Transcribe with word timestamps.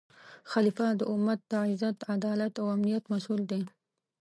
خلیفه 0.51 0.87
د 0.99 1.01
امت 1.13 1.39
د 1.51 1.53
عزت، 1.67 1.97
عدالت 2.15 2.53
او 2.61 2.65
امنیت 2.75 3.03
مسؤل 3.13 3.41
دی 3.51 3.63